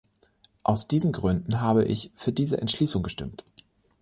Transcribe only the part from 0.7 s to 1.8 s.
diesen Gründen